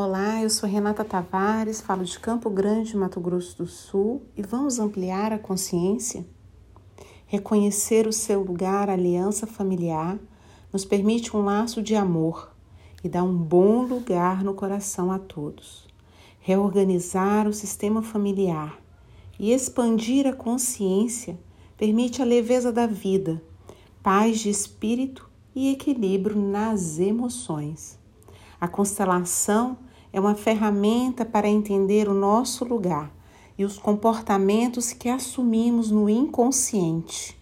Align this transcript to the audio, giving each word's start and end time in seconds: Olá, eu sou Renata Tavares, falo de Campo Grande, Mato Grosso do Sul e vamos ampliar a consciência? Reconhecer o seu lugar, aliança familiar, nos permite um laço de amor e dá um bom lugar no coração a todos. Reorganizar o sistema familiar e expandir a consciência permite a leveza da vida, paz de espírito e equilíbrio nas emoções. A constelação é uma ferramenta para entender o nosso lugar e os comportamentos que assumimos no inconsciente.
Olá, 0.00 0.40
eu 0.40 0.48
sou 0.48 0.68
Renata 0.68 1.04
Tavares, 1.04 1.80
falo 1.80 2.04
de 2.04 2.20
Campo 2.20 2.48
Grande, 2.48 2.96
Mato 2.96 3.18
Grosso 3.18 3.58
do 3.58 3.66
Sul 3.66 4.22
e 4.36 4.42
vamos 4.42 4.78
ampliar 4.78 5.32
a 5.32 5.40
consciência? 5.40 6.24
Reconhecer 7.26 8.06
o 8.06 8.12
seu 8.12 8.40
lugar, 8.44 8.88
aliança 8.88 9.44
familiar, 9.44 10.16
nos 10.72 10.84
permite 10.84 11.36
um 11.36 11.44
laço 11.44 11.82
de 11.82 11.96
amor 11.96 12.54
e 13.02 13.08
dá 13.08 13.24
um 13.24 13.36
bom 13.36 13.82
lugar 13.82 14.44
no 14.44 14.54
coração 14.54 15.10
a 15.10 15.18
todos. 15.18 15.88
Reorganizar 16.38 17.48
o 17.48 17.52
sistema 17.52 18.00
familiar 18.00 18.80
e 19.36 19.52
expandir 19.52 20.28
a 20.28 20.32
consciência 20.32 21.36
permite 21.76 22.22
a 22.22 22.24
leveza 22.24 22.70
da 22.70 22.86
vida, 22.86 23.42
paz 24.00 24.38
de 24.38 24.48
espírito 24.48 25.28
e 25.56 25.72
equilíbrio 25.72 26.36
nas 26.36 27.00
emoções. 27.00 27.98
A 28.60 28.68
constelação 28.68 29.76
é 30.12 30.18
uma 30.18 30.34
ferramenta 30.34 31.24
para 31.24 31.48
entender 31.48 32.08
o 32.08 32.14
nosso 32.14 32.64
lugar 32.64 33.10
e 33.56 33.64
os 33.64 33.78
comportamentos 33.78 34.92
que 34.92 35.08
assumimos 35.08 35.90
no 35.90 36.08
inconsciente. 36.08 37.37